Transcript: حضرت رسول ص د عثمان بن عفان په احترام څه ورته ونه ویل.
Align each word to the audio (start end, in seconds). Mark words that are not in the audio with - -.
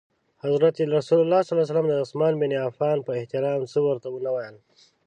حضرت 0.43 0.75
رسول 0.97 1.29
ص 1.47 1.49
د 1.89 1.93
عثمان 2.03 2.33
بن 2.41 2.51
عفان 2.67 2.97
په 3.07 3.11
احترام 3.19 3.61
څه 3.71 3.77
ورته 3.87 4.07
ونه 4.11 4.31
ویل. 4.35 4.55